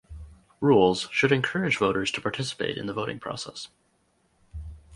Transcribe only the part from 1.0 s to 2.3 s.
should encourage voters to